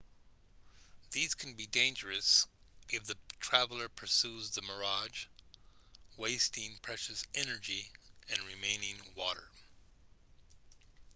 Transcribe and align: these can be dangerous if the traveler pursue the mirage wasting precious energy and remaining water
these 1.11 1.35
can 1.35 1.53
be 1.53 1.67
dangerous 1.67 2.47
if 2.89 3.03
the 3.03 3.15
traveler 3.39 3.87
pursue 3.87 4.41
the 4.45 4.61
mirage 4.63 5.27
wasting 6.17 6.75
precious 6.81 7.23
energy 7.35 7.87
and 8.31 8.39
remaining 8.47 8.97
water 9.15 9.47